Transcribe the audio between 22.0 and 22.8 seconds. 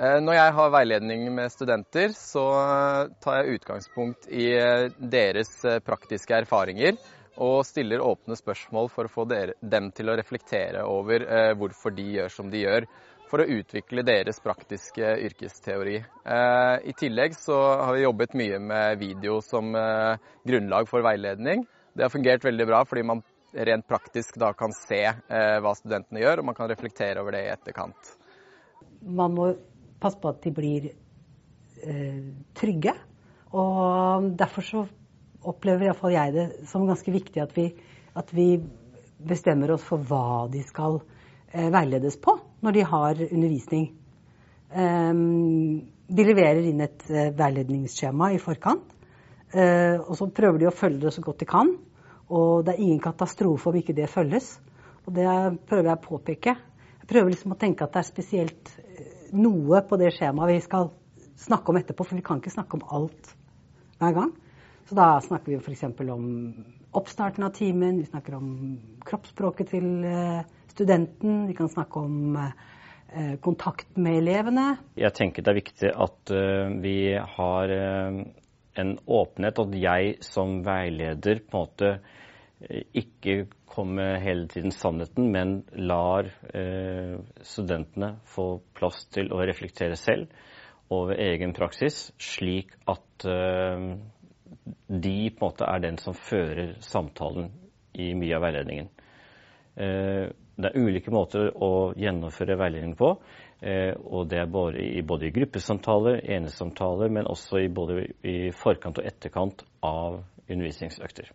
har fungert veldig